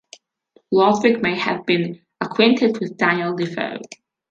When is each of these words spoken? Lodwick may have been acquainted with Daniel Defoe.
Lodwick 0.71 1.21
may 1.21 1.35
have 1.37 1.63
been 1.67 2.01
acquainted 2.21 2.79
with 2.79 2.97
Daniel 2.97 3.35
Defoe. 3.35 3.77